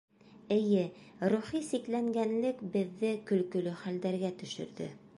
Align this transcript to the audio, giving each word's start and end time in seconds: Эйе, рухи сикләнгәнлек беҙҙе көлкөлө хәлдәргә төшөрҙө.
Эйе, 0.53 0.85
рухи 1.33 1.61
сикләнгәнлек 1.69 2.65
беҙҙе 2.79 3.15
көлкөлө 3.31 3.79
хәлдәргә 3.87 4.35
төшөрҙө. 4.43 4.95